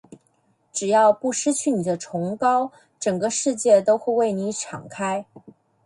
[0.73, 5.27] 只要不失去你的崇高，整个世界都会向你敞开。